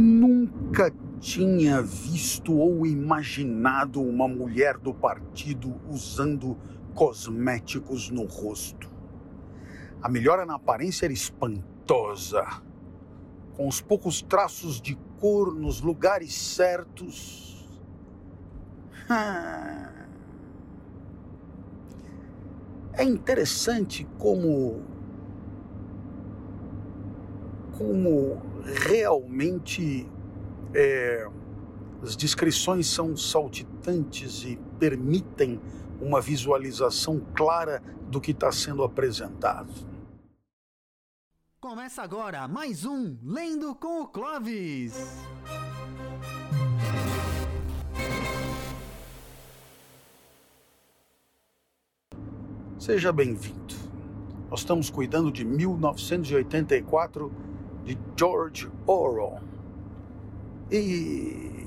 [0.00, 6.56] Nunca tinha visto ou imaginado uma mulher do partido usando
[6.94, 8.88] cosméticos no rosto.
[10.00, 12.46] A melhora na aparência era espantosa.
[13.52, 17.68] Com os poucos traços de cor nos lugares certos.
[22.94, 24.82] É interessante como
[27.80, 30.06] como realmente
[30.74, 31.26] é,
[32.02, 35.58] as descrições são saltitantes e permitem
[35.98, 39.72] uma visualização clara do que está sendo apresentado.
[41.58, 44.92] Começa agora mais um Lendo com o Clovis.
[52.78, 53.74] Seja bem-vindo.
[54.50, 57.49] Nós estamos cuidando de 1984
[57.90, 59.40] de George Orwell.
[60.70, 61.66] E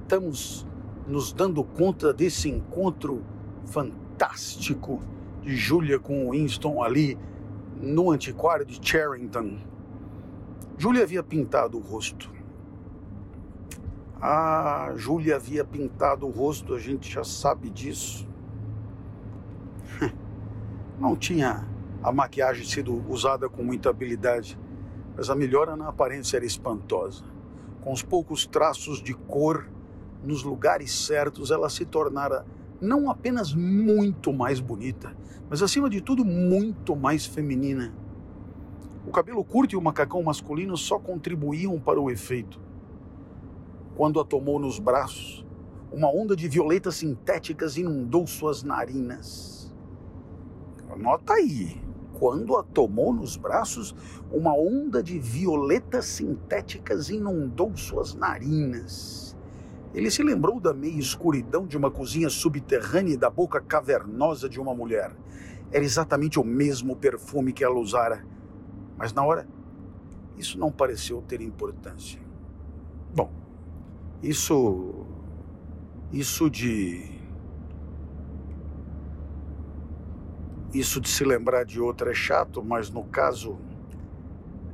[0.00, 0.66] estamos
[1.06, 3.24] nos dando conta desse encontro
[3.66, 5.00] fantástico
[5.40, 7.16] de Julia com Winston ali
[7.80, 9.58] no antiquário de Charrington.
[10.76, 12.30] Julia havia pintado o rosto.
[14.20, 18.28] Ah, Julia havia pintado o rosto, a gente já sabe disso.
[20.98, 21.66] Não tinha
[22.02, 24.58] a maquiagem sido usada com muita habilidade,
[25.16, 27.24] mas a melhora na aparência era espantosa
[27.82, 29.68] com os poucos traços de cor
[30.24, 32.46] nos lugares certos, ela se tornara
[32.80, 35.14] não apenas muito mais bonita,
[35.50, 37.92] mas acima de tudo muito mais feminina.
[39.06, 42.60] O cabelo curto e o macacão masculino só contribuíam para o efeito.
[43.96, 45.44] Quando a tomou nos braços,
[45.90, 49.74] uma onda de violetas sintéticas inundou suas narinas.
[50.96, 51.80] Nota aí,
[52.22, 53.96] quando a tomou nos braços,
[54.30, 59.36] uma onda de violetas sintéticas inundou suas narinas.
[59.92, 64.60] Ele se lembrou da meia escuridão de uma cozinha subterrânea e da boca cavernosa de
[64.60, 65.10] uma mulher.
[65.72, 68.24] Era exatamente o mesmo perfume que ela usara.
[68.96, 69.44] Mas na hora,
[70.38, 72.20] isso não pareceu ter importância.
[73.12, 73.32] Bom,
[74.22, 75.06] isso.
[76.12, 77.11] Isso de
[80.72, 83.58] Isso de se lembrar de outra é chato, mas no caso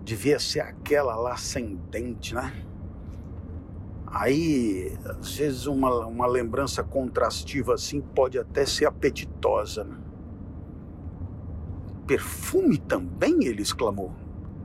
[0.04, 2.64] devia ser aquela lá sem dente, né?
[4.06, 9.84] Aí, às vezes, uma, uma lembrança contrastiva assim pode até ser apetitosa.
[9.84, 9.96] Né?
[12.06, 13.44] Perfume também?
[13.44, 14.12] Ele exclamou.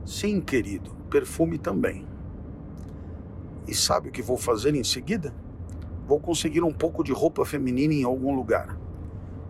[0.06, 2.06] Sim, querido, perfume também.
[3.66, 5.34] E sabe o que vou fazer em seguida?
[6.06, 8.83] Vou conseguir um pouco de roupa feminina em algum lugar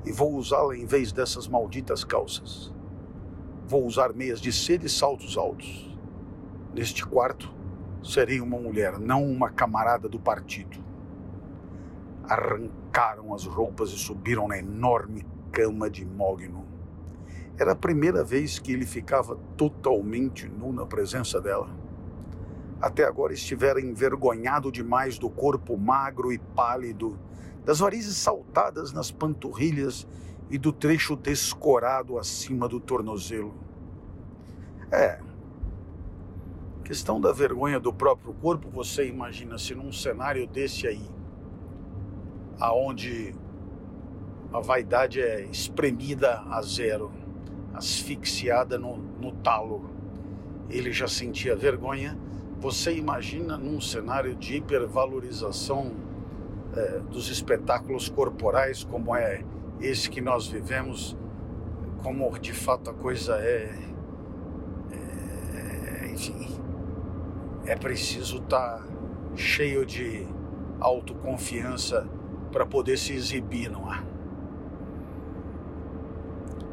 [0.04, 2.72] e vou usá-la em vez dessas malditas calças.
[3.66, 5.90] Vou usar meias de seda e saltos altos.
[6.74, 7.52] Neste quarto,
[8.02, 10.78] serei uma mulher, não uma camarada do partido.
[12.24, 16.66] Arrancaram as roupas e subiram na enorme cama de Mogno.
[17.58, 21.70] Era a primeira vez que ele ficava totalmente nu na presença dela.
[22.80, 27.18] Até agora estivera envergonhado demais do corpo magro e pálido
[27.64, 30.06] das varizes saltadas nas panturrilhas
[30.50, 33.54] e do trecho descorado acima do tornozelo.
[34.92, 35.18] É.
[36.84, 41.08] Questão da vergonha do próprio corpo, você imagina se num cenário desse aí,
[42.60, 43.34] aonde
[44.52, 47.10] a vaidade é espremida a zero,
[47.72, 49.90] asfixiada no, no talo,
[50.68, 52.18] ele já sentia vergonha.
[52.60, 55.92] Você imagina num cenário de hipervalorização
[56.76, 59.44] é, dos espetáculos corporais, como é
[59.80, 61.16] esse que nós vivemos,
[62.02, 63.78] como de fato a coisa é,
[64.92, 66.48] é enfim,
[67.66, 68.86] é preciso estar tá
[69.34, 70.26] cheio de
[70.80, 72.08] autoconfiança
[72.52, 74.04] para poder se exibir, não é?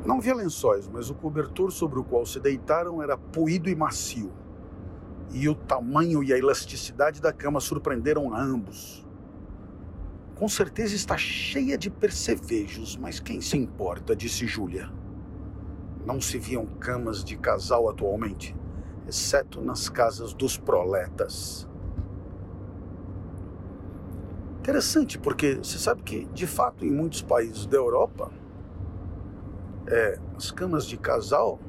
[0.05, 4.31] Não havia lençóis, mas o cobertor sobre o qual se deitaram era poído e macio.
[5.31, 9.07] E o tamanho e a elasticidade da cama surpreenderam ambos.
[10.41, 14.15] Com certeza está cheia de percevejos, mas quem se importa?
[14.15, 14.91] disse Júlia.
[16.03, 18.55] Não se viam camas de casal atualmente,
[19.07, 21.69] exceto nas casas dos proletas.
[24.61, 28.31] Interessante, porque você sabe que, de fato, em muitos países da Europa,
[29.85, 31.59] é, as camas de casal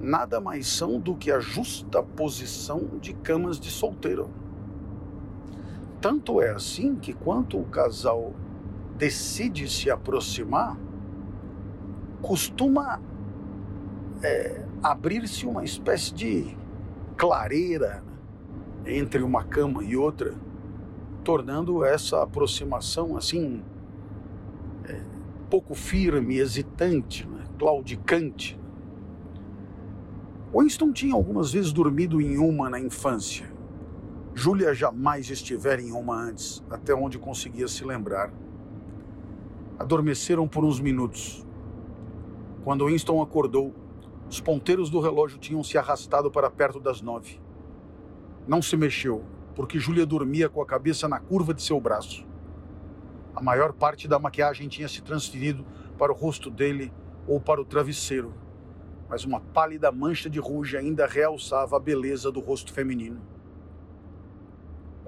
[0.00, 4.30] nada mais são do que a justa posição de camas de solteiro.
[6.02, 8.34] Tanto é assim que quando o casal
[8.98, 10.76] decide se aproximar,
[12.20, 13.00] costuma
[14.20, 16.56] é, abrir-se uma espécie de
[17.16, 18.02] clareira
[18.84, 20.34] entre uma cama e outra,
[21.22, 23.62] tornando essa aproximação assim
[24.84, 25.00] é,
[25.48, 27.44] pouco firme, hesitante, né?
[27.56, 28.58] claudicante.
[30.52, 33.51] Winston tinha algumas vezes dormido em uma na infância.
[34.34, 38.32] Júlia jamais estivera em uma antes, até onde conseguia se lembrar.
[39.78, 41.46] Adormeceram por uns minutos.
[42.64, 43.74] Quando Winston acordou,
[44.28, 47.38] os ponteiros do relógio tinham se arrastado para perto das nove.
[48.48, 49.22] Não se mexeu,
[49.54, 52.26] porque Júlia dormia com a cabeça na curva de seu braço.
[53.34, 55.64] A maior parte da maquiagem tinha se transferido
[55.98, 56.90] para o rosto dele
[57.26, 58.32] ou para o travesseiro,
[59.10, 63.31] mas uma pálida mancha de ruge ainda realçava a beleza do rosto feminino.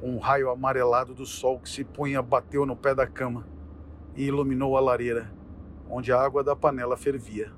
[0.05, 3.45] Um raio amarelado do sol que se punha bateu no pé da cama
[4.15, 5.33] e iluminou a lareira,
[5.91, 7.51] onde a água da panela fervia.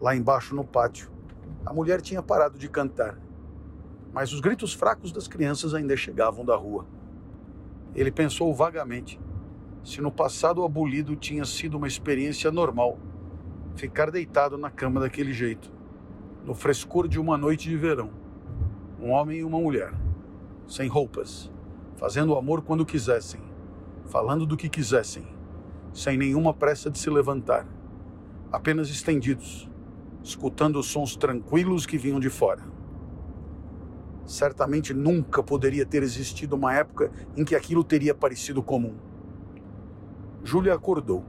[0.00, 1.10] Lá embaixo no pátio,
[1.66, 3.18] a mulher tinha parado de cantar
[4.12, 6.86] mas os gritos fracos das crianças ainda chegavam da rua.
[7.94, 9.18] Ele pensou vagamente
[9.82, 12.98] se no passado abolido tinha sido uma experiência normal
[13.74, 15.72] ficar deitado na cama daquele jeito,
[16.44, 18.10] no frescor de uma noite de verão.
[19.00, 19.92] Um homem e uma mulher,
[20.66, 21.50] sem roupas,
[21.96, 23.40] fazendo amor quando quisessem,
[24.06, 25.26] falando do que quisessem,
[25.92, 27.66] sem nenhuma pressa de se levantar,
[28.50, 29.68] apenas estendidos,
[30.22, 32.62] escutando os sons tranquilos que vinham de fora.
[34.24, 38.94] Certamente nunca poderia ter existido uma época em que aquilo teria parecido comum.
[40.44, 41.24] Júlia acordou,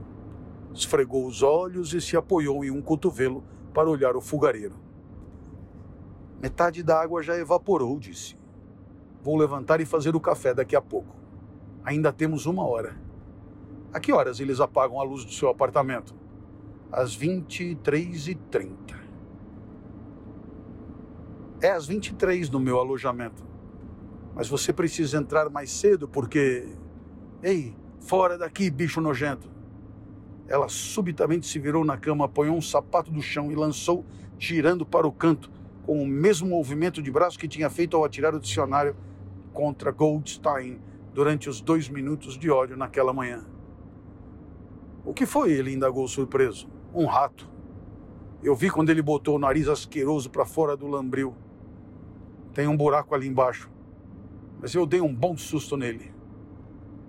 [0.72, 4.74] esfregou os olhos e se apoiou em um cotovelo para olhar o fogareiro.
[6.40, 8.36] Metade da água já evaporou, disse.
[9.24, 11.16] Vou levantar e fazer o café daqui a pouco.
[11.82, 12.94] Ainda temos uma hora.
[13.90, 16.14] A que horas eles apagam a luz do seu apartamento?
[16.92, 18.68] Às 23h30.
[21.62, 23.42] É às 23 no meu alojamento.
[24.34, 26.68] Mas você precisa entrar mais cedo porque.
[27.42, 29.48] Ei, fora daqui, bicho nojento.
[30.46, 34.04] Ela subitamente se virou na cama, apanhou um sapato do chão e lançou,
[34.38, 35.50] girando para o canto,
[35.86, 38.94] com o mesmo movimento de braço que tinha feito ao atirar o dicionário
[39.54, 40.80] contra Goldstein
[41.14, 43.46] durante os dois minutos de ódio naquela manhã.
[45.04, 45.52] O que foi?
[45.52, 46.68] Ele indagou surpreso.
[46.92, 47.48] Um rato.
[48.42, 51.34] Eu vi quando ele botou o nariz asqueroso para fora do lambril.
[52.52, 53.70] Tem um buraco ali embaixo.
[54.60, 56.12] Mas eu dei um bom susto nele.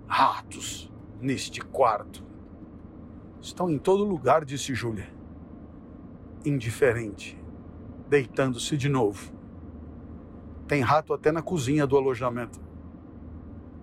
[0.06, 0.90] Ratos
[1.20, 2.24] neste quarto.
[3.40, 5.08] Estão em todo lugar, disse Júlia.
[6.44, 7.38] Indiferente,
[8.08, 9.35] deitando-se de novo.
[10.66, 12.60] Tem rato até na cozinha do alojamento.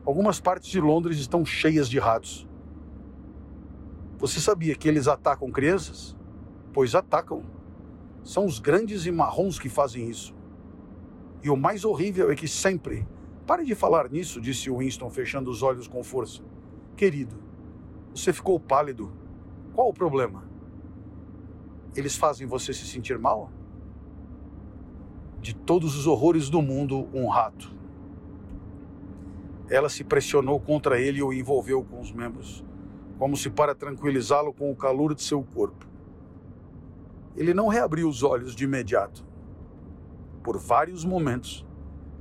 [0.05, 2.47] Algumas partes de Londres estão cheias de ratos.
[4.17, 6.15] Você sabia que eles atacam crianças?
[6.73, 7.45] Pois atacam.
[8.23, 10.35] São os grandes e marrons que fazem isso.
[11.41, 13.07] E o mais horrível é que sempre.
[13.45, 16.41] Pare de falar nisso, disse Winston, fechando os olhos com força.
[16.95, 17.35] Querido,
[18.13, 19.11] você ficou pálido.
[19.73, 20.43] Qual o problema?
[21.95, 23.51] Eles fazem você se sentir mal?
[25.43, 27.71] De todos os horrores do mundo, um rato.
[29.69, 32.65] Ela se pressionou contra ele e o envolveu com os membros,
[33.19, 35.85] como se para tranquilizá-lo com o calor de seu corpo.
[37.35, 39.23] Ele não reabriu os olhos de imediato
[40.43, 41.65] por vários momentos,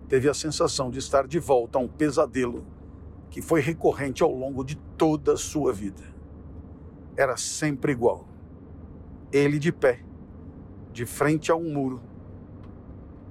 [0.08, 2.64] teve a sensação de estar de volta a um pesadelo
[3.28, 6.02] que foi recorrente ao longo de toda a sua vida.
[7.16, 8.28] Era sempre igual.
[9.32, 10.04] Ele de pé,
[10.92, 12.00] de frente a um muro,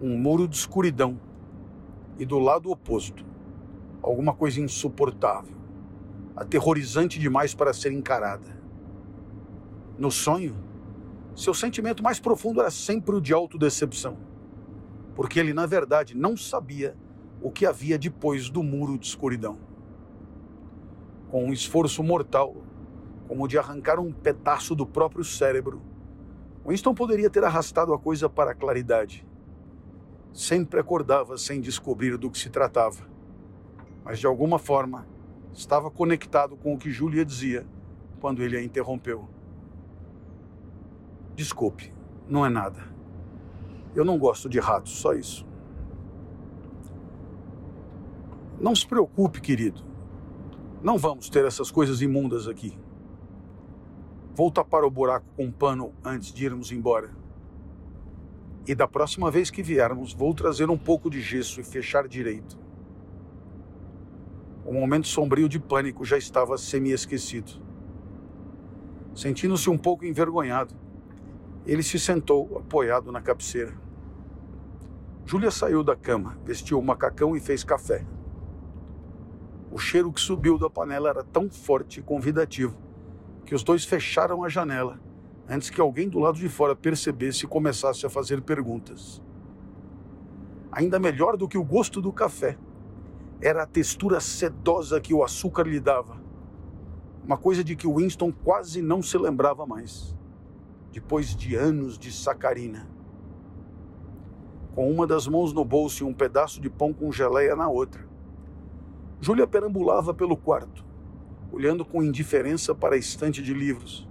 [0.01, 1.19] um muro de escuridão,
[2.17, 3.25] e do lado oposto,
[4.01, 5.55] alguma coisa insuportável,
[6.35, 8.59] aterrorizante demais para ser encarada.
[9.97, 10.55] No sonho,
[11.35, 14.31] seu sentimento mais profundo era sempre o de autodecepção
[15.15, 16.95] porque ele, na verdade, não sabia
[17.41, 19.57] o que havia depois do muro de escuridão.
[21.29, 22.55] Com um esforço mortal,
[23.27, 25.81] como o de arrancar um pedaço do próprio cérebro,
[26.65, 29.25] Winston poderia ter arrastado a coisa para a claridade.
[30.33, 33.05] Sempre acordava sem descobrir do que se tratava,
[34.03, 35.05] mas de alguma forma
[35.53, 37.65] estava conectado com o que Julia dizia
[38.19, 39.27] quando ele a interrompeu.
[41.35, 41.93] Desculpe,
[42.27, 42.83] não é nada.
[43.93, 45.45] Eu não gosto de ratos, só isso.
[48.59, 49.83] Não se preocupe, querido.
[50.81, 52.77] Não vamos ter essas coisas imundas aqui.
[54.33, 57.20] Vou tapar o buraco com um pano antes de irmos embora.
[58.67, 62.59] E da próxima vez que viermos, vou trazer um pouco de gesso e fechar direito.
[64.63, 67.53] O momento sombrio de pânico já estava semi-esquecido.
[69.15, 70.75] Sentindo-se um pouco envergonhado,
[71.65, 73.73] ele se sentou apoiado na cabeceira.
[75.25, 78.05] Júlia saiu da cama, vestiu o macacão e fez café.
[79.71, 82.77] O cheiro que subiu da panela era tão forte e convidativo
[83.45, 84.99] que os dois fecharam a janela
[85.51, 89.21] antes que alguém do lado de fora percebesse e começasse a fazer perguntas.
[90.71, 92.57] Ainda melhor do que o gosto do café
[93.41, 96.21] era a textura sedosa que o açúcar lhe dava.
[97.23, 100.17] Uma coisa de que Winston quase não se lembrava mais,
[100.91, 102.89] depois de anos de sacarina
[104.73, 108.07] com uma das mãos no bolso e um pedaço de pão com geleia na outra.
[109.19, 110.85] Júlia perambulava pelo quarto,
[111.51, 114.07] olhando com indiferença para a estante de livros,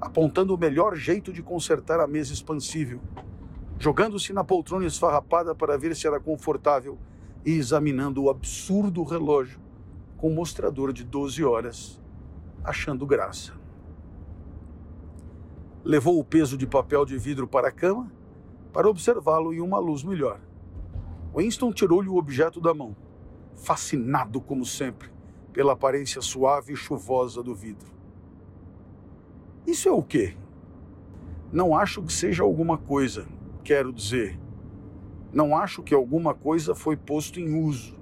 [0.00, 3.00] apontando o melhor jeito de consertar a mesa expansível,
[3.78, 6.98] jogando-se na poltrona esfarrapada para ver se era confortável
[7.44, 9.60] e examinando o absurdo relógio
[10.16, 12.00] com mostrador de 12 horas,
[12.64, 13.52] achando graça.
[15.84, 18.12] Levou o peso de papel de vidro para a cama
[18.72, 20.40] para observá-lo em uma luz melhor.
[21.34, 22.96] Winston tirou-lhe o objeto da mão,
[23.56, 25.10] fascinado como sempre
[25.52, 27.99] pela aparência suave e chuvosa do vidro.
[29.66, 30.34] Isso é o quê?
[31.52, 33.26] Não acho que seja alguma coisa,
[33.62, 34.38] quero dizer.
[35.32, 37.98] Não acho que alguma coisa foi posto em uso.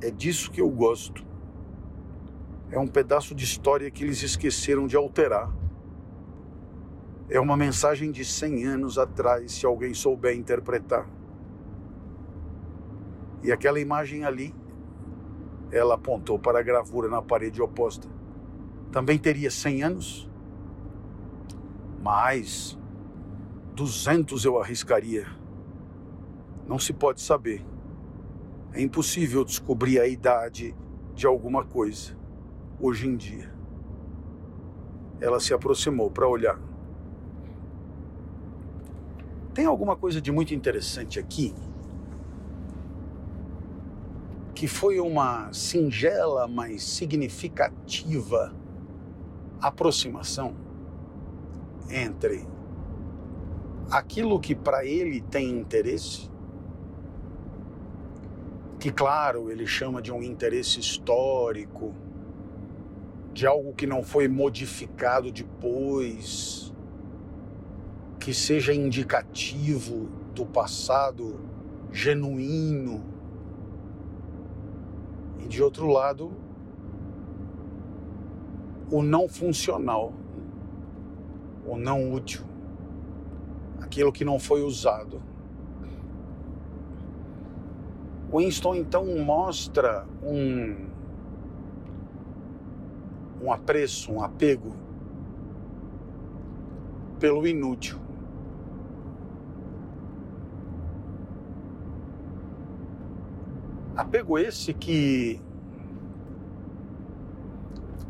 [0.00, 1.26] É disso que eu gosto.
[2.70, 5.50] É um pedaço de história que eles esqueceram de alterar.
[7.30, 11.08] É uma mensagem de 100 anos atrás, se alguém souber interpretar.
[13.42, 14.54] E aquela imagem ali,
[15.70, 18.17] ela apontou para a gravura na parede oposta.
[18.90, 20.30] Também teria 100 anos?
[22.02, 22.78] Mais
[23.74, 25.26] 200 eu arriscaria.
[26.66, 27.64] Não se pode saber.
[28.72, 30.74] É impossível descobrir a idade
[31.14, 32.16] de alguma coisa
[32.80, 33.52] hoje em dia.
[35.20, 36.58] Ela se aproximou para olhar.
[39.52, 41.52] Tem alguma coisa de muito interessante aqui,
[44.54, 48.54] que foi uma singela, mas significativa
[49.60, 50.54] aproximação
[51.90, 52.46] entre
[53.90, 56.30] aquilo que para ele tem interesse,
[58.78, 61.94] que, claro, ele chama de um interesse histórico,
[63.32, 66.72] de algo que não foi modificado depois
[68.18, 71.40] que seja indicativo do passado
[71.90, 73.02] genuíno.
[75.38, 76.32] E de outro lado,
[78.90, 80.12] o não funcional,
[81.66, 82.42] o não útil,
[83.80, 85.22] aquilo que não foi usado.
[88.32, 90.86] Winston então mostra um,
[93.42, 94.74] um apreço, um apego
[97.18, 97.98] pelo inútil.
[103.96, 105.40] Apego esse que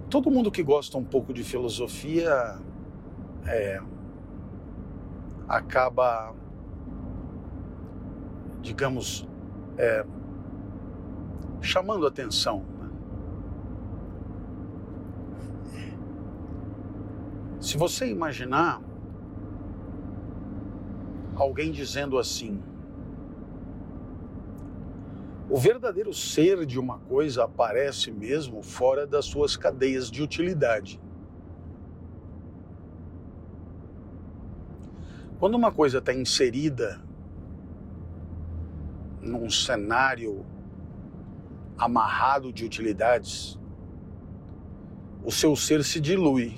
[0.09, 2.59] todo mundo que gosta um pouco de filosofia
[3.47, 3.81] é,
[5.47, 6.35] acaba,
[8.63, 9.29] digamos,
[9.77, 10.05] é,
[11.61, 12.65] chamando atenção.
[12.79, 12.91] Né?
[17.61, 18.81] Se você imaginar
[21.37, 22.63] alguém dizendo assim,
[25.51, 31.01] o verdadeiro ser de uma coisa aparece mesmo fora das suas cadeias de utilidade.
[35.39, 37.01] Quando uma coisa está inserida
[39.23, 40.45] num cenário
[41.79, 43.59] amarrado de utilidades,
[45.25, 46.57] o seu ser se dilui.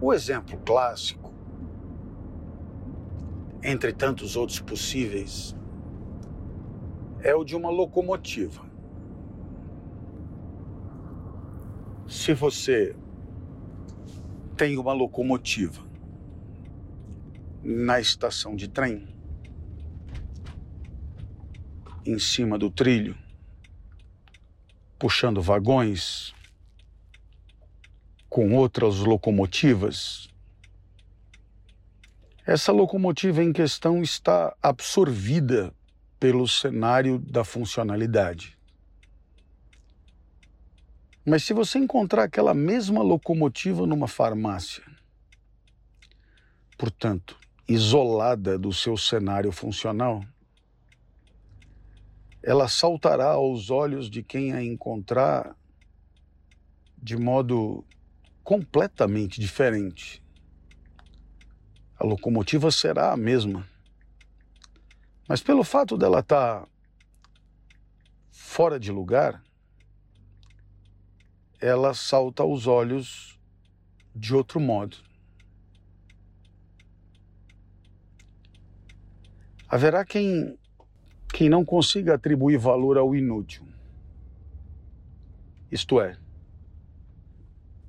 [0.00, 1.17] O exemplo clássico
[3.68, 5.54] entre tantos outros possíveis,
[7.20, 8.64] é o de uma locomotiva.
[12.08, 12.96] Se você
[14.56, 15.86] tem uma locomotiva
[17.62, 19.06] na estação de trem,
[22.06, 23.14] em cima do trilho,
[24.98, 26.34] puxando vagões
[28.30, 30.30] com outras locomotivas,
[32.48, 35.70] essa locomotiva em questão está absorvida
[36.18, 38.56] pelo cenário da funcionalidade.
[41.26, 44.82] Mas se você encontrar aquela mesma locomotiva numa farmácia,
[46.78, 47.38] portanto,
[47.68, 50.24] isolada do seu cenário funcional,
[52.42, 55.54] ela saltará aos olhos de quem a encontrar
[56.96, 57.84] de modo
[58.42, 60.22] completamente diferente.
[61.98, 63.66] A locomotiva será a mesma.
[65.28, 66.68] Mas pelo fato dela estar tá
[68.30, 69.42] fora de lugar,
[71.60, 73.38] ela salta aos olhos
[74.14, 74.96] de outro modo.
[79.68, 80.58] Haverá quem,
[81.32, 83.66] quem não consiga atribuir valor ao inútil.
[85.70, 86.16] Isto é,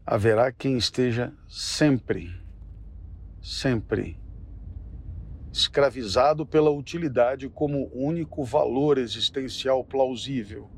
[0.06, 2.38] haverá quem esteja sempre,
[3.50, 4.16] sempre
[5.52, 10.70] escravizado pela utilidade como único valor existencial plausível.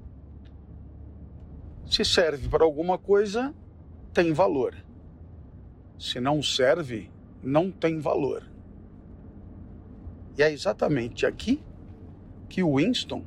[1.86, 3.54] Se serve para alguma coisa,
[4.14, 4.74] tem valor.
[6.00, 7.12] Se não serve,
[7.44, 8.50] não tem valor.
[10.38, 11.62] E é exatamente aqui
[12.48, 13.26] que Winston,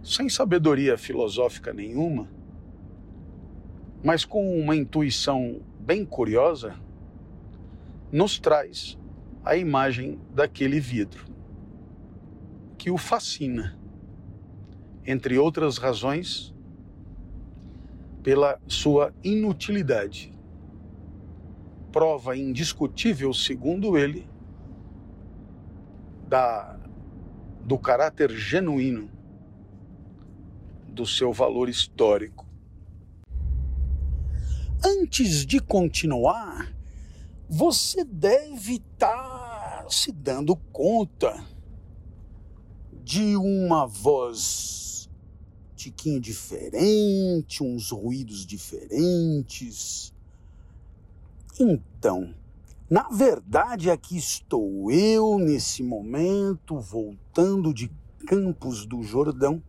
[0.00, 2.28] sem sabedoria filosófica nenhuma,
[4.02, 6.78] mas com uma intuição bem curiosa,
[8.12, 8.98] nos traz
[9.44, 11.26] a imagem daquele vidro,
[12.76, 13.78] que o fascina,
[15.06, 16.54] entre outras razões,
[18.22, 20.32] pela sua inutilidade.
[21.90, 24.28] Prova indiscutível, segundo ele,
[26.28, 26.78] da,
[27.64, 29.10] do caráter genuíno
[30.88, 32.46] do seu valor histórico.
[34.84, 36.72] Antes de continuar,
[37.52, 41.44] você deve estar tá se dando conta
[43.02, 45.10] de uma voz
[45.74, 50.14] tiquinho diferente, uns ruídos diferentes.
[51.58, 52.32] Então,
[52.88, 57.90] na verdade, aqui estou eu nesse momento, voltando de
[58.28, 59.60] Campos do Jordão,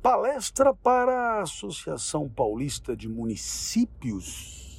[0.00, 4.73] palestra para a Associação Paulista de Municípios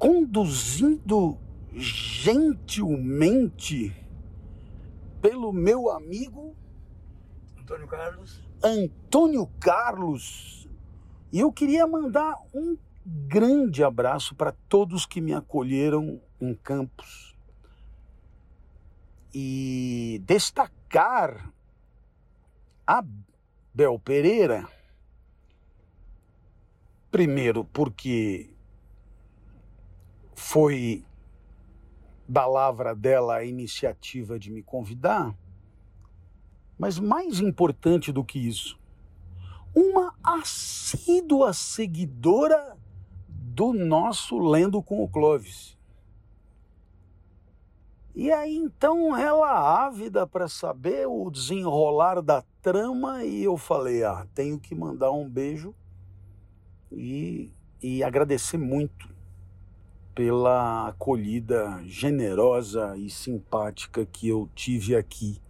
[0.00, 1.38] conduzido
[1.74, 3.14] gentilmente
[5.20, 6.56] pelo meu amigo
[7.60, 8.40] Antônio Carlos.
[8.64, 10.66] Antônio Carlos.
[11.30, 17.36] E eu queria mandar um grande abraço para todos que me acolheram em Campos.
[19.34, 21.52] E destacar
[22.86, 23.04] a
[23.74, 24.66] Bel Pereira,
[27.10, 28.50] primeiro porque
[30.40, 31.04] foi
[32.26, 35.36] da lavra dela a iniciativa de me convidar,
[36.78, 38.80] mas mais importante do que isso,
[39.74, 42.76] uma assídua seguidora
[43.28, 45.78] do nosso Lendo com o Clovis.
[48.14, 54.26] E aí então ela ávida para saber o desenrolar da trama e eu falei, ah,
[54.34, 55.74] tenho que mandar um beijo
[56.90, 59.19] e, e agradecer muito
[60.14, 65.40] pela acolhida generosa e simpática que eu tive aqui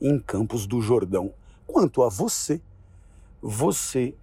[0.00, 1.32] em Campos do Jordão.
[1.66, 2.60] Quanto a você,
[3.40, 4.14] você,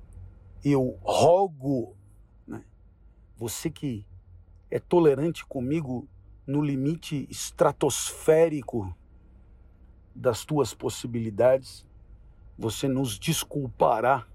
[0.63, 1.95] eu rogo,
[2.47, 2.63] né?
[3.35, 4.05] você que
[4.69, 6.07] é tolerante comigo
[6.45, 8.95] no limite estratosférico
[10.13, 11.85] das tuas possibilidades,
[12.57, 14.25] você nos desculpará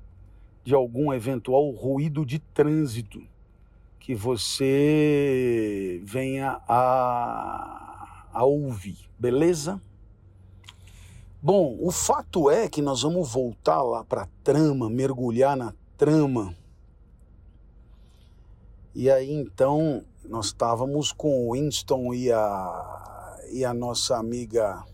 [0.64, 3.31] de algum eventual ruído de trânsito
[4.02, 9.80] que você venha a, a ouvir, beleza?
[11.40, 16.52] Bom, o fato é que nós vamos voltar lá para a trama, mergulhar na trama.
[18.92, 24.84] E aí então nós estávamos com o Winston e a, e a nossa amiga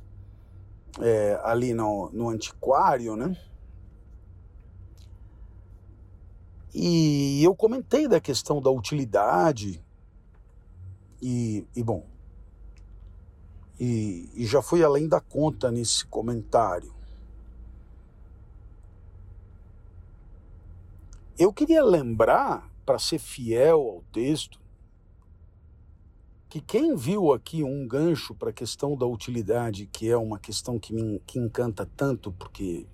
[1.01, 3.35] é, ali no, no antiquário, né?
[6.75, 9.83] E eu comentei da questão da utilidade
[11.21, 12.07] e, e bom,
[13.81, 16.93] e, e já fui além da conta nesse comentário.
[21.39, 24.59] Eu queria lembrar, para ser fiel ao texto,
[26.49, 30.79] que quem viu aqui um gancho para a questão da utilidade, que é uma questão
[30.79, 32.87] que me que encanta tanto, porque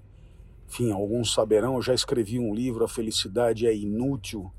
[0.75, 4.51] enfim, alguns saberão, eu já escrevi um livro, A Felicidade é Inútil.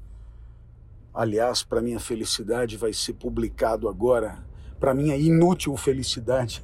[1.14, 4.42] Aliás, para minha felicidade vai ser publicado agora,
[4.80, 6.64] para minha inútil felicidade,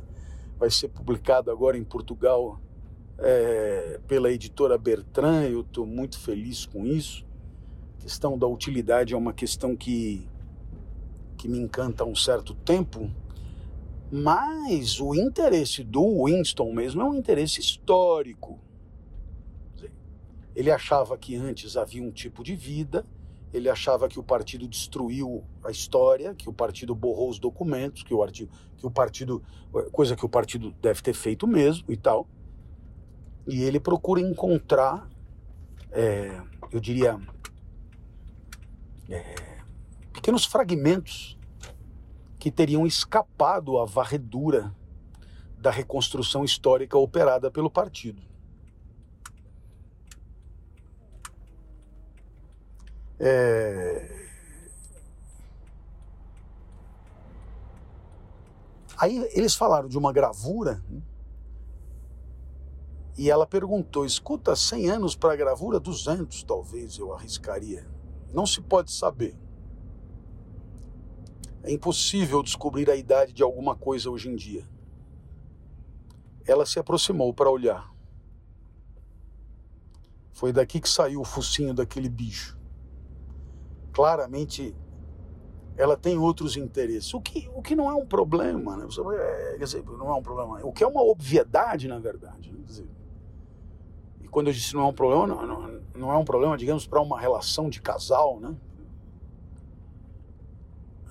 [0.57, 2.61] vai ser publicado agora em Portugal
[3.17, 5.49] é, pela editora Bertrand.
[5.49, 7.25] Eu estou muito feliz com isso.
[7.99, 10.25] A questão da utilidade é uma questão que,
[11.37, 13.11] que me encanta há um certo tempo,
[14.09, 18.57] mas o interesse do Winston mesmo é um interesse histórico
[20.55, 23.05] Ele achava que antes havia um tipo de vida,
[23.53, 28.13] ele achava que o partido destruiu a história, que o partido borrou os documentos, que
[28.13, 29.43] o, artigo, que o partido.
[29.91, 32.27] coisa que o partido deve ter feito mesmo e tal.
[33.47, 35.09] E ele procura encontrar,
[35.91, 37.19] é, eu diria,
[39.09, 39.35] é,
[40.13, 41.37] pequenos fragmentos
[42.39, 44.73] que teriam escapado à varredura
[45.57, 48.30] da reconstrução histórica operada pelo partido.
[53.23, 54.19] É...
[58.97, 60.83] Aí eles falaram de uma gravura
[63.15, 65.79] e ela perguntou: escuta, 100 anos para a gravura?
[65.79, 67.87] 200 talvez eu arriscaria.
[68.33, 69.37] Não se pode saber.
[71.63, 74.67] É impossível descobrir a idade de alguma coisa hoje em dia.
[76.43, 77.93] Ela se aproximou para olhar.
[80.31, 82.60] Foi daqui que saiu o focinho daquele bicho.
[83.91, 84.75] Claramente,
[85.77, 87.13] ela tem outros interesses.
[87.13, 88.87] O que, o que não é um problema, né?
[89.15, 90.59] É, quer dizer, não é um problema.
[90.63, 92.51] O que é uma obviedade, na verdade.
[92.51, 92.59] Né?
[92.65, 92.87] Dizer,
[94.21, 96.85] e quando eu disse não é um problema, não, não, não é um problema, digamos,
[96.85, 98.55] para uma relação de casal, né?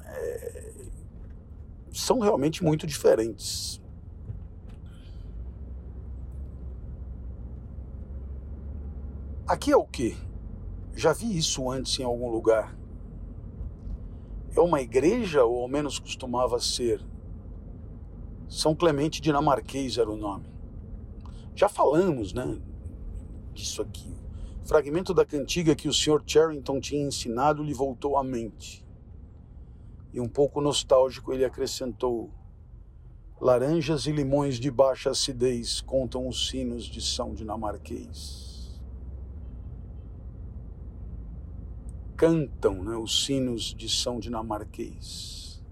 [0.05, 0.73] É,
[1.93, 3.81] são realmente muito diferentes.
[9.47, 10.17] Aqui é o que?
[11.01, 12.77] Já vi isso antes em algum lugar.
[14.55, 17.03] É uma igreja, ou ao menos costumava ser.
[18.47, 20.53] São Clemente Dinamarquês era o nome.
[21.55, 22.61] Já falamos, né?
[23.55, 24.15] Disso aqui.
[24.63, 26.23] fragmento da cantiga que o Sr.
[26.27, 28.85] Charrington tinha ensinado lhe voltou à mente.
[30.13, 32.29] E um pouco nostálgico ele acrescentou:
[33.41, 38.50] Laranjas e limões de baixa acidez contam os sinos de São Dinamarquês.
[42.21, 45.65] Cantam né, os sinos de São Dinamarquês.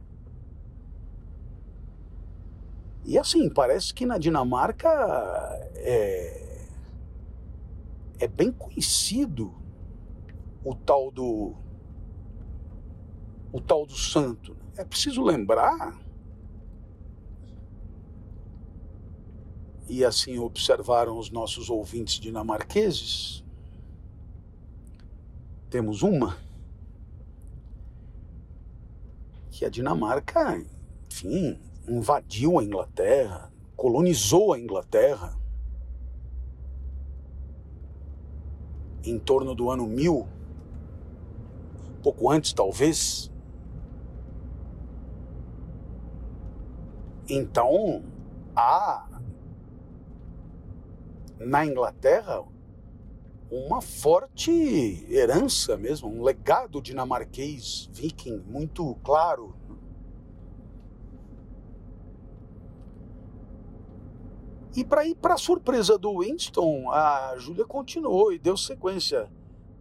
[3.05, 4.89] E assim, parece que na Dinamarca
[5.75, 6.71] é,
[8.19, 9.55] é bem conhecido
[10.65, 11.55] o tal do
[13.53, 14.57] o tal do santo.
[14.75, 16.01] É preciso lembrar
[19.87, 23.45] e assim observaram os nossos ouvintes dinamarqueses
[25.71, 26.37] temos uma,
[29.51, 30.57] que a Dinamarca,
[31.11, 35.37] enfim, invadiu a Inglaterra, colonizou a Inglaterra
[39.05, 40.27] em torno do ano 1000,
[42.03, 43.31] pouco antes talvez.
[47.29, 48.03] Então,
[48.57, 49.07] há
[51.39, 52.43] na Inglaterra
[53.51, 59.55] uma forte herança mesmo, um legado dinamarquês viking muito claro.
[64.77, 69.29] E para ir para surpresa do Winston, a Júlia continuou e deu sequência.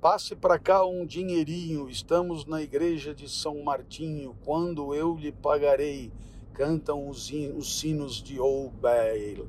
[0.02, 6.12] Passe para cá um dinheirinho, estamos na igreja de São Martinho, quando eu lhe pagarei.
[6.54, 9.46] Cantam os, os sinos de Old Bailey.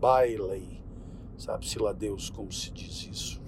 [0.00, 0.78] Bailey.
[1.38, 3.40] Sabe-se lá Deus como se diz isso.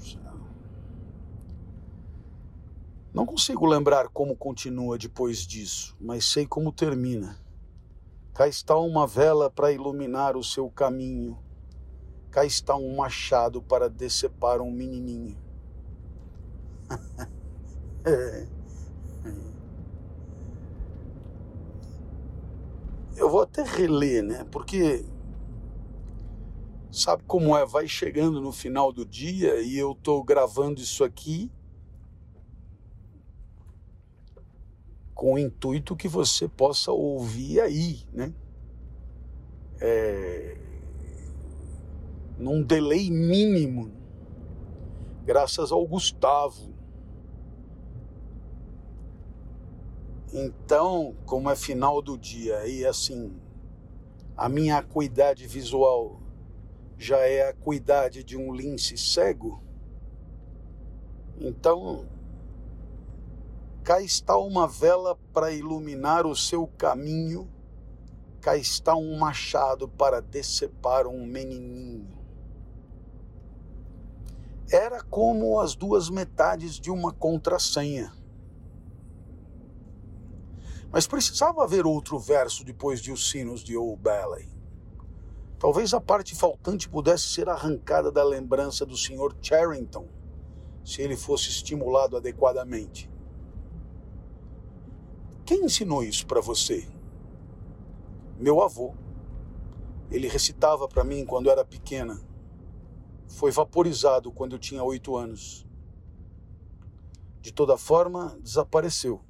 [3.13, 7.37] Não consigo lembrar como continua depois disso, mas sei como termina.
[8.33, 11.37] Cá está uma vela para iluminar o seu caminho.
[12.31, 15.37] Cá está um machado para decepar um menininho.
[23.17, 24.47] Eu vou até reler, né?
[24.51, 25.05] Porque
[26.93, 27.65] Sabe como é?
[27.65, 31.51] Vai chegando no final do dia e eu estou gravando isso aqui
[35.15, 38.33] com o intuito que você possa ouvir aí, né?
[39.81, 40.57] É...
[42.39, 43.93] Num delay mínimo,
[45.25, 46.75] graças ao Gustavo.
[50.33, 53.37] Então, como é final do dia e assim,
[54.37, 56.20] a minha acuidade visual
[57.01, 59.63] já é a cuidade de um lince cego,
[61.39, 62.07] então
[63.83, 67.51] cá está uma vela para iluminar o seu caminho,
[68.39, 72.07] cá está um machado para decepar um menininho.
[74.71, 78.13] Era como as duas metades de uma contrassenha.
[80.93, 84.60] Mas precisava haver outro verso depois de Os Sinos de Old Ballet.
[85.61, 89.37] Talvez a parte faltante pudesse ser arrancada da lembrança do Sr.
[89.43, 90.09] Charrington,
[90.83, 93.11] se ele fosse estimulado adequadamente.
[95.45, 96.89] Quem ensinou isso para você?
[98.39, 98.95] Meu avô.
[100.11, 102.19] Ele recitava para mim quando era pequena.
[103.29, 105.67] Foi vaporizado quando eu tinha oito anos.
[107.43, 109.21] De toda forma, desapareceu.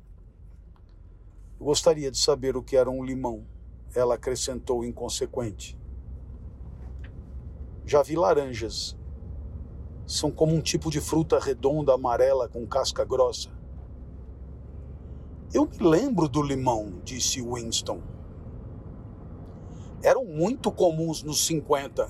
[1.58, 3.44] Eu gostaria de saber o que era um limão,
[3.92, 5.79] ela acrescentou inconsequente.
[7.90, 8.96] Já vi laranjas.
[10.06, 13.50] São como um tipo de fruta redonda amarela com casca grossa.
[15.52, 18.00] Eu me lembro do limão, disse Winston.
[20.04, 22.08] Eram muito comuns nos 50.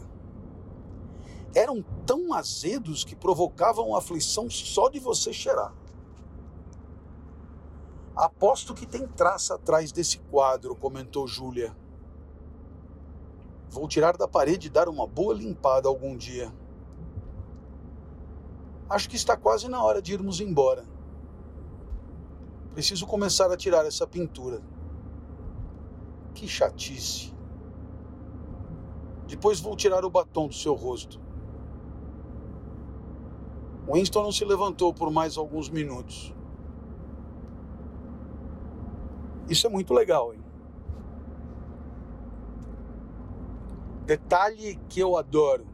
[1.55, 5.75] Eram tão azedos que provocavam aflição só de você cheirar.
[8.15, 11.75] Aposto que tem traça atrás desse quadro, comentou Júlia.
[13.71, 16.53] Vou tirar da parede e dar uma boa limpada algum dia.
[18.89, 20.85] Acho que está quase na hora de irmos embora.
[22.75, 24.61] Preciso começar a tirar essa pintura.
[26.35, 27.33] Que chatice.
[29.29, 31.21] Depois vou tirar o batom do seu rosto.
[33.87, 36.35] Winston não se levantou por mais alguns minutos.
[39.49, 40.50] Isso é muito legal, hein?
[44.11, 45.65] Detalhe que eu adoro.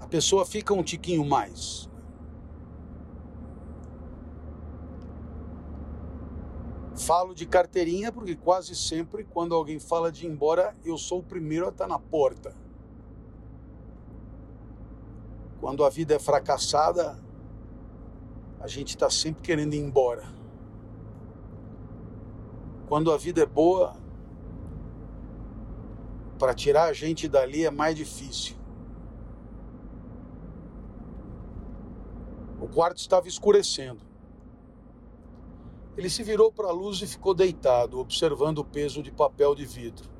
[0.00, 1.88] A pessoa fica um tiquinho mais.
[6.96, 11.22] Falo de carteirinha porque quase sempre, quando alguém fala de ir embora, eu sou o
[11.22, 12.52] primeiro a estar na porta.
[15.60, 17.16] Quando a vida é fracassada,
[18.58, 20.24] a gente está sempre querendo ir embora.
[22.88, 24.04] Quando a vida é boa,
[26.36, 28.56] para tirar a gente dali é mais difícil.
[32.60, 34.00] O quarto estava escurecendo.
[35.96, 39.64] Ele se virou para a luz e ficou deitado, observando o peso de papel de
[39.64, 40.10] vidro.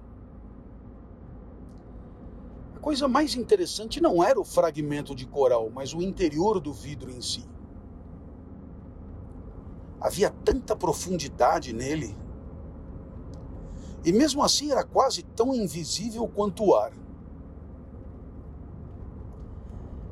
[2.75, 7.11] A coisa mais interessante não era o fragmento de coral, mas o interior do vidro
[7.11, 7.45] em si.
[10.01, 12.17] Havia tanta profundidade nele
[14.07, 16.92] e mesmo assim era quase tão invisível quanto o ar.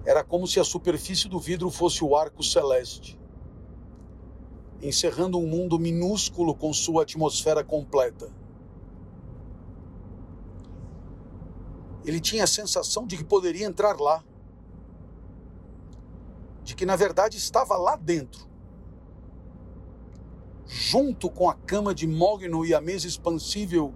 [0.05, 3.17] Era como se a superfície do vidro fosse o arco celeste,
[4.83, 8.33] encerrando um mundo minúsculo com sua atmosfera completa.
[12.05, 14.25] Ele tinha a sensação de que poderia entrar lá,
[16.65, 18.54] de que na verdade estava lá dentro
[20.77, 23.95] junto com a cama de mogno e a mesa expansível,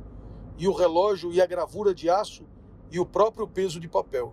[0.57, 2.45] e o relógio e a gravura de aço
[2.89, 4.33] e o próprio peso de papel.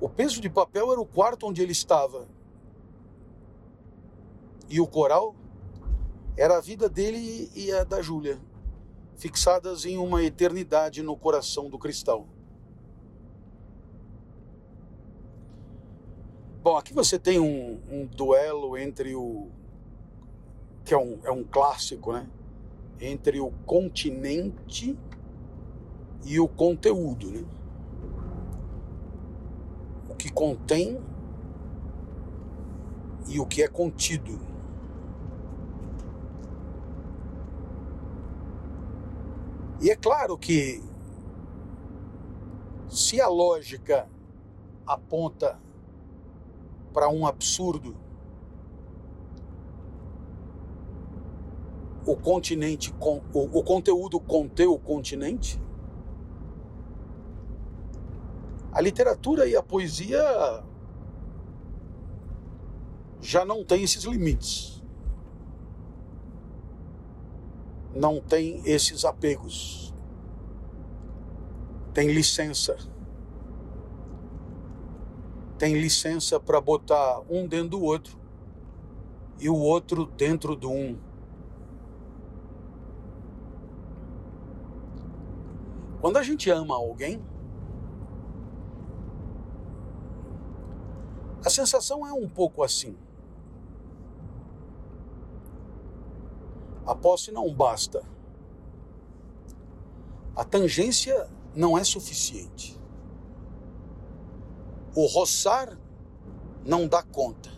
[0.00, 2.26] O peso de papel era o quarto onde ele estava.
[4.70, 5.34] E o coral
[6.34, 8.40] era a vida dele e a da Júlia,
[9.16, 12.26] fixadas em uma eternidade no coração do cristal.
[16.62, 19.48] Bom, aqui você tem um, um duelo entre o.
[20.84, 22.28] que é um, é um clássico, né?
[23.00, 24.94] Entre o continente
[26.22, 27.42] e o conteúdo, né?
[30.10, 31.00] O que contém
[33.26, 34.38] e o que é contido.
[39.80, 40.82] E é claro que
[42.86, 44.06] se a lógica
[44.86, 45.58] aponta
[46.92, 47.96] para um absurdo.
[52.06, 55.60] O continente, o, o conteúdo conter o continente?
[58.72, 60.22] A literatura e a poesia
[63.20, 64.82] já não tem esses limites.
[67.94, 69.92] Não tem esses apegos.
[71.92, 72.76] Tem licença
[75.60, 78.18] tem licença para botar um dentro do outro
[79.38, 80.98] e o outro dentro do um.
[86.00, 87.22] Quando a gente ama alguém,
[91.44, 92.96] a sensação é um pouco assim.
[96.86, 98.02] A posse não basta.
[100.34, 102.79] A tangência não é suficiente.
[104.94, 105.78] O roçar
[106.64, 107.50] não dá conta.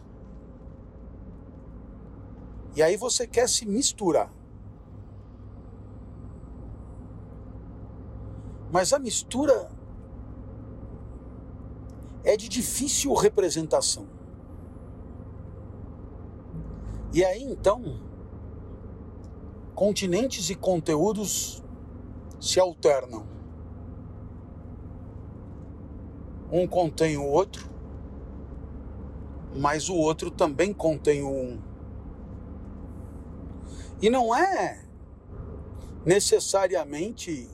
[2.75, 4.33] E aí você quer se misturar.
[8.71, 9.71] Mas a mistura
[12.25, 14.07] é de difícil representação.
[17.13, 18.01] E aí então,
[19.75, 21.63] continentes e conteúdos
[22.41, 23.32] se alternam.
[26.53, 27.67] Um contém o outro,
[29.57, 31.59] mas o outro também contém o um.
[34.03, 34.85] E não é
[36.05, 37.49] necessariamente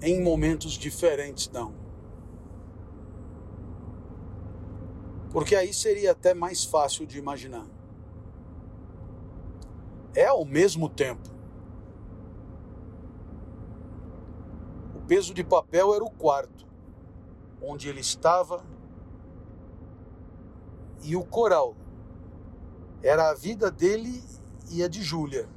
[0.00, 1.72] em momentos diferentes, não.
[5.30, 7.66] Porque aí seria até mais fácil de imaginar.
[10.14, 11.30] É ao mesmo tempo.
[14.94, 16.66] O peso de papel era o quarto,
[17.62, 18.64] onde ele estava,
[21.02, 21.74] e o coral
[23.02, 24.22] era a vida dele
[24.70, 25.48] e a de Júlia,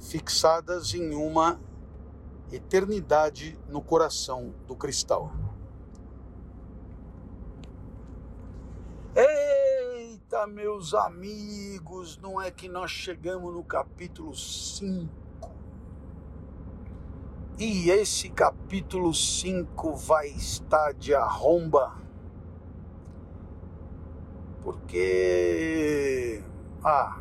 [0.00, 1.60] fixadas em uma
[2.50, 5.32] eternidade no coração do cristal.
[9.14, 15.27] Eita, meus amigos, não é que nós chegamos no capítulo 5.
[17.60, 21.92] E esse capítulo 5 vai estar de arromba.
[24.62, 26.40] Porque.
[26.84, 27.20] Ah.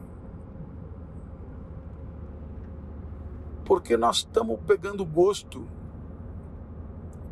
[3.65, 5.67] Porque nós estamos pegando gosto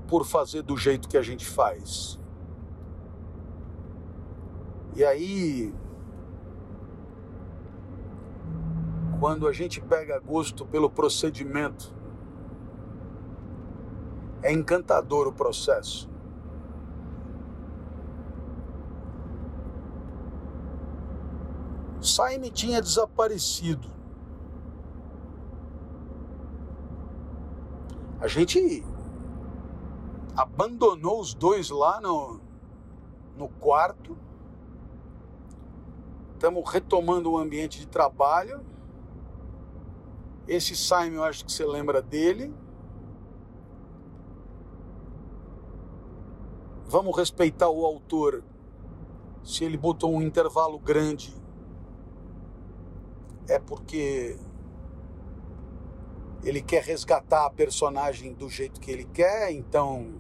[0.08, 2.20] por fazer do jeito que a gente faz.
[4.96, 5.72] E aí,
[9.20, 11.94] quando a gente pega gosto pelo procedimento,
[14.45, 16.10] é encantador o processo.
[21.99, 23.89] Saime tinha desaparecido.
[28.19, 28.84] A gente
[30.36, 32.39] abandonou os dois lá no,
[33.38, 34.17] no quarto
[36.36, 38.60] Estamos retomando o ambiente de trabalho.
[40.47, 42.53] Esse Simon, eu acho que você lembra dele.
[46.88, 48.43] Vamos respeitar o autor.
[49.43, 51.34] Se ele botou um intervalo grande,
[53.48, 54.39] é porque
[56.43, 60.13] ele quer resgatar a personagem do jeito que ele quer, então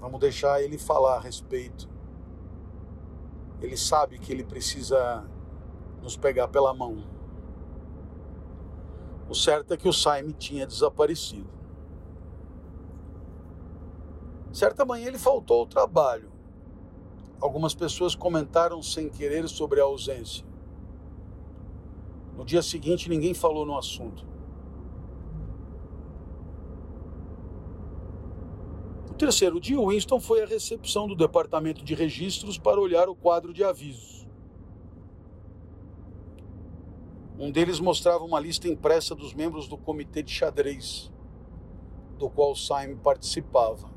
[0.00, 1.88] vamos deixar ele falar a respeito.
[3.60, 5.28] Ele sabe que ele precisa
[6.00, 7.04] nos pegar pela mão.
[9.28, 11.59] O certo é que o Saime tinha desaparecido.
[14.52, 16.30] Certa manhã ele faltou ao trabalho.
[17.40, 20.44] Algumas pessoas comentaram sem querer sobre a ausência.
[22.36, 24.30] No dia seguinte, ninguém falou no assunto.
[29.20, 33.62] terceiro dia, Winston foi à recepção do departamento de registros para olhar o quadro de
[33.62, 34.26] avisos.
[37.38, 41.12] Um deles mostrava uma lista impressa dos membros do comitê de xadrez,
[42.18, 43.90] do qual Simon participava.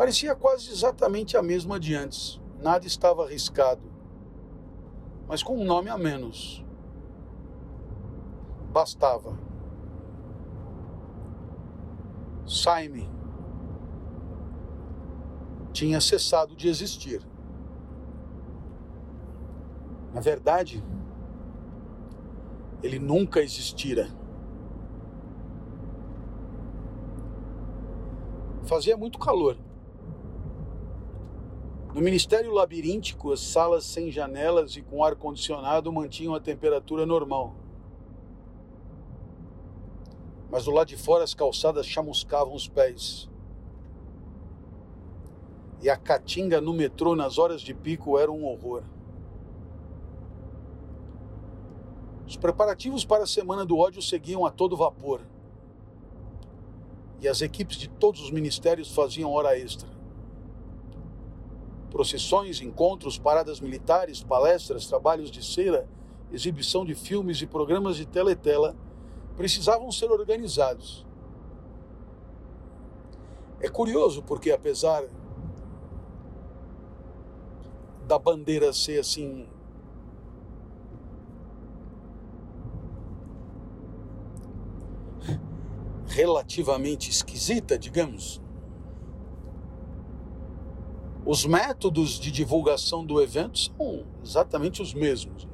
[0.00, 2.40] Parecia quase exatamente a mesma de antes.
[2.58, 3.82] Nada estava arriscado,
[5.28, 6.64] mas com um nome a menos.
[8.72, 9.38] Bastava.
[12.46, 13.10] Saime
[15.70, 17.20] tinha cessado de existir.
[20.14, 20.82] Na verdade,
[22.82, 24.08] ele nunca existira.
[28.62, 29.58] Fazia muito calor.
[31.94, 37.54] No Ministério Labiríntico, as salas sem janelas e com ar-condicionado mantinham a temperatura normal
[40.50, 43.30] mas do lado de fora as calçadas chamuscavam os pés.
[45.80, 48.82] E a caatinga no metrô nas horas de pico era um horror.
[52.26, 55.22] Os preparativos para a Semana do Ódio seguiam a todo vapor.
[57.20, 59.88] E as equipes de todos os ministérios faziam hora extra.
[61.90, 65.88] Procissões, encontros, paradas militares, palestras, trabalhos de cera,
[66.32, 68.76] exibição de filmes e programas de teletela
[69.36, 71.06] precisavam ser organizados.
[73.60, 75.04] É curioso porque, apesar
[78.06, 79.46] da bandeira ser assim.
[86.10, 88.42] relativamente esquisita, digamos.
[91.30, 95.46] Os métodos de divulgação do evento são exatamente os mesmos.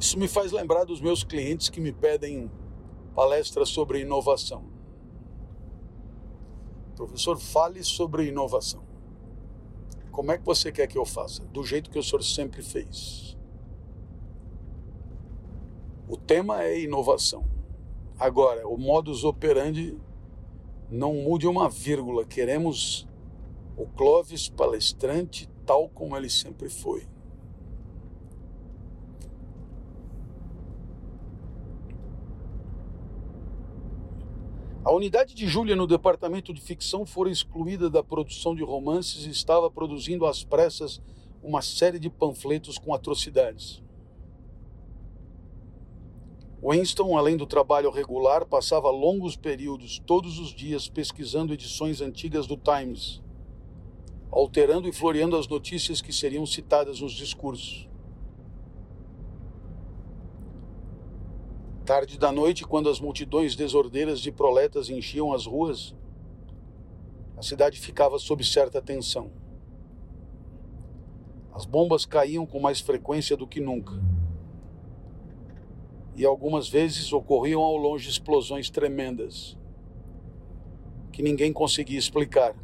[0.00, 2.50] Isso me faz lembrar dos meus clientes que me pedem
[3.14, 4.64] palestras sobre inovação.
[6.96, 8.82] Professor, fale sobre inovação.
[10.10, 11.44] Como é que você quer que eu faça?
[11.44, 13.38] Do jeito que o senhor sempre fez.
[16.08, 17.48] O tema é inovação.
[18.18, 19.96] Agora, o modus operandi
[20.90, 22.24] não mude uma vírgula.
[22.24, 23.06] Queremos
[23.76, 27.06] o Clóvis palestrante tal como ele sempre foi.
[34.84, 39.30] A unidade de Júlia no departamento de ficção fora excluída da produção de romances e
[39.30, 41.00] estava produzindo às pressas
[41.42, 43.83] uma série de panfletos com atrocidades.
[46.66, 52.56] Winston, além do trabalho regular, passava longos períodos, todos os dias, pesquisando edições antigas do
[52.56, 53.22] Times,
[54.30, 57.86] alterando e floreando as notícias que seriam citadas nos discursos.
[61.84, 65.94] Tarde da noite, quando as multidões desordeiras de proletas enchiam as ruas,
[67.36, 69.30] a cidade ficava sob certa tensão.
[71.52, 73.92] As bombas caíam com mais frequência do que nunca.
[76.16, 79.58] E algumas vezes ocorriam ao longe explosões tremendas,
[81.12, 82.54] que ninguém conseguia explicar,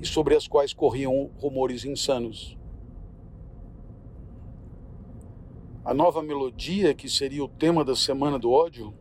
[0.00, 2.56] e sobre as quais corriam rumores insanos.
[5.84, 8.94] a nova melodia, que seria o tema da Semana do Ódio,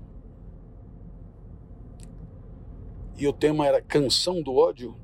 [3.15, 4.95] e o tema era Canção do Ódio,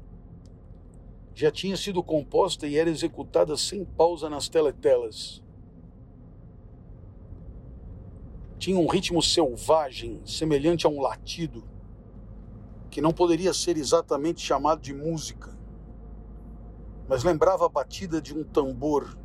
[1.36, 5.44] já tinha sido composta e era executada sem pausa nas teletelas.
[8.58, 11.64] Tinha um ritmo selvagem, semelhante a um latido,
[12.90, 15.56] que não poderia ser exatamente chamado de música,
[17.08, 19.18] mas lembrava a batida de um tambor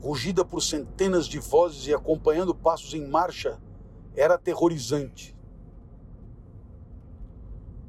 [0.00, 3.60] rugida por centenas de vozes e acompanhando passos em marcha,
[4.14, 5.36] era aterrorizante.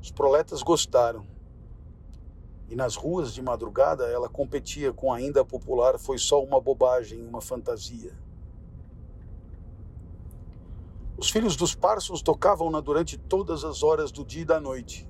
[0.02, 1.26] Os proletas gostaram.
[2.70, 7.42] E nas ruas de madrugada ela competia com ainda popular Foi Só Uma Bobagem, Uma
[7.42, 8.18] Fantasia.
[11.22, 15.08] Os filhos dos Parsons tocavam-na durante todas as horas do dia e da noite,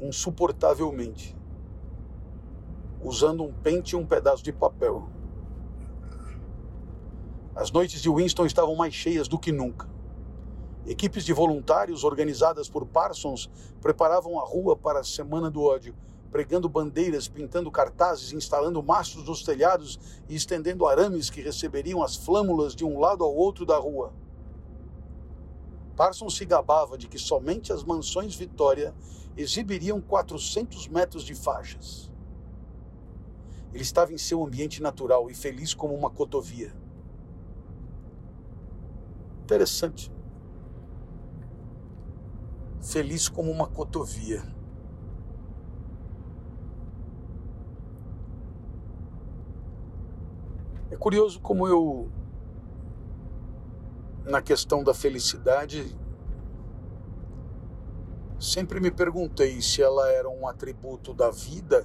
[0.00, 1.36] insuportavelmente,
[3.02, 5.10] usando um pente e um pedaço de papel.
[7.54, 9.86] As noites de Winston estavam mais cheias do que nunca.
[10.86, 13.50] Equipes de voluntários organizadas por Parsons
[13.82, 15.94] preparavam a rua para a Semana do Ódio,
[16.30, 20.00] pregando bandeiras, pintando cartazes, instalando mastros nos telhados
[20.30, 24.14] e estendendo arames que receberiam as flâmulas de um lado ao outro da rua.
[25.96, 28.94] Parsons se gabava de que somente as mansões Vitória
[29.36, 32.10] exibiriam 400 metros de faixas.
[33.72, 36.74] Ele estava em seu ambiente natural e feliz como uma cotovia.
[39.44, 40.12] Interessante.
[42.80, 44.42] Feliz como uma cotovia.
[50.90, 52.10] É curioso como eu,
[54.24, 55.96] na questão da felicidade,
[58.38, 61.84] sempre me perguntei se ela era um atributo da vida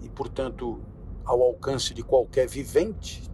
[0.00, 0.80] e, portanto,
[1.24, 3.30] ao alcance de qualquer vivente,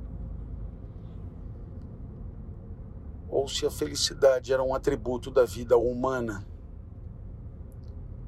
[3.28, 6.46] ou se a felicidade era um atributo da vida humana,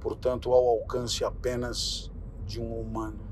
[0.01, 2.11] portanto, ao alcance apenas
[2.45, 3.25] de um humano.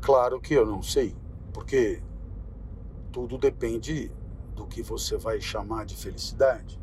[0.00, 1.14] Claro que eu não sei,
[1.58, 2.00] porque
[3.10, 4.12] tudo depende
[4.54, 6.80] do que você vai chamar de felicidade.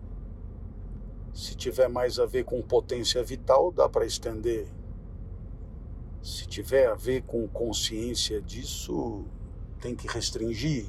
[1.34, 4.67] Se tiver mais a ver com potência vital, dá para estender.
[6.21, 9.23] Se tiver a ver com consciência disso,
[9.80, 10.86] tem que restringir.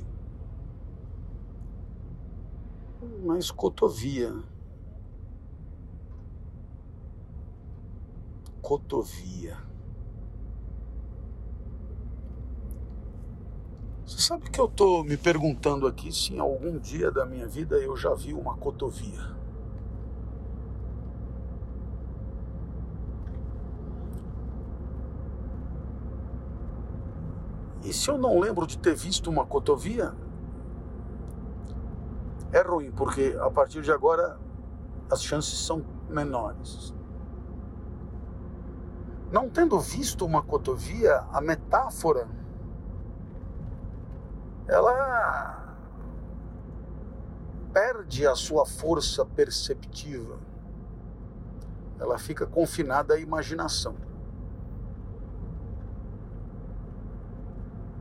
[3.24, 4.34] Mas cotovia.
[8.60, 9.65] Cotovia.
[14.06, 17.76] Você sabe que eu estou me perguntando aqui se em algum dia da minha vida
[17.76, 19.34] eu já vi uma cotovia.
[27.82, 30.14] E se eu não lembro de ter visto uma cotovia,
[32.52, 34.38] é ruim, porque a partir de agora
[35.10, 36.94] as chances são menores.
[39.32, 42.45] Não tendo visto uma cotovia, a metáfora
[44.68, 45.64] ela
[47.72, 50.38] perde a sua força perceptiva.
[51.98, 53.94] Ela fica confinada à imaginação.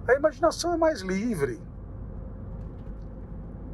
[0.08, 1.62] A imaginação é mais livre.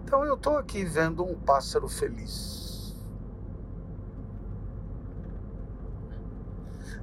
[0.03, 2.95] Então eu estou aqui vendo um pássaro feliz.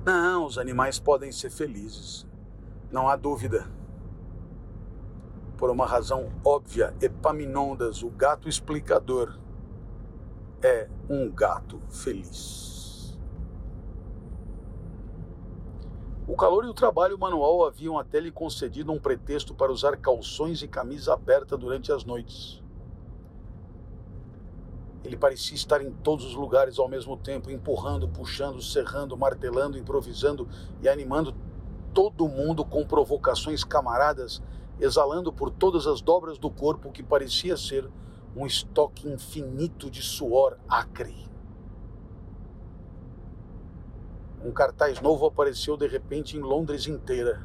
[0.05, 2.26] Não, os animais podem ser felizes.
[2.91, 3.78] Não há dúvida.
[5.59, 9.36] Por uma razão óbvia, Epaminondas, o gato explicador,
[10.62, 13.18] é um gato feliz.
[16.28, 20.62] O calor e o trabalho manual haviam até lhe concedido um pretexto para usar calções
[20.62, 22.62] e camisa aberta durante as noites.
[25.02, 30.46] Ele parecia estar em todos os lugares ao mesmo tempo, empurrando, puxando, serrando, martelando, improvisando
[30.80, 31.34] e animando
[31.92, 34.40] todo mundo com provocações camaradas,
[34.81, 37.89] exalando por todas as dobras do corpo que parecia ser
[38.37, 41.29] um estoque infinito de suor acre.
[44.45, 47.45] Um cartaz novo apareceu de repente em Londres inteira.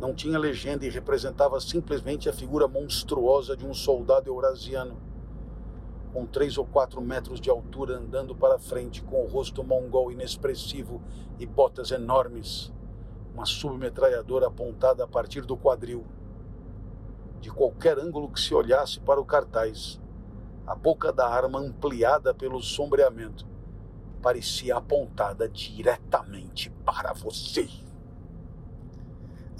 [0.00, 4.96] Não tinha legenda e representava simplesmente a figura monstruosa de um soldado eurasiano,
[6.12, 11.00] com três ou quatro metros de altura, andando para frente com o rosto mongol inexpressivo
[11.38, 12.72] e botas enormes,
[13.38, 16.04] uma submetralhadora apontada a partir do quadril.
[17.40, 20.00] De qualquer ângulo que se olhasse para o cartaz,
[20.66, 23.46] a boca da arma ampliada pelo sombreamento
[24.20, 27.68] parecia apontada diretamente para você.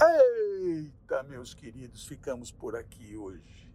[0.02, 3.72] Eita, meus queridos, ficamos por aqui hoje.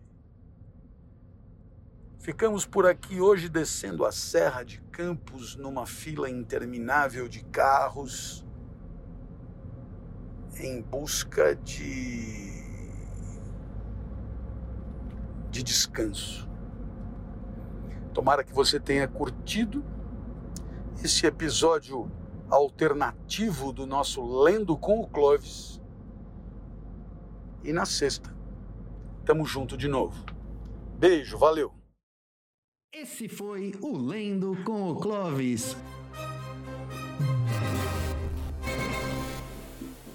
[2.19, 8.45] Ficamos por aqui hoje descendo a Serra de Campos numa fila interminável de carros
[10.59, 12.53] em busca de
[15.49, 16.49] de descanso.
[18.11, 19.83] Tomara que você tenha curtido
[21.03, 22.11] esse episódio
[22.49, 25.79] alternativo do nosso Lendo com o Clovis.
[27.63, 28.35] E na sexta,
[29.23, 30.25] tamo junto de novo.
[30.97, 31.71] Beijo, valeu!
[32.91, 35.75] Esse foi o Lendo com o Clovis.